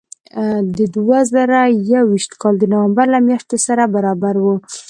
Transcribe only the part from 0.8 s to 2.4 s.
دوه زره یو ویشت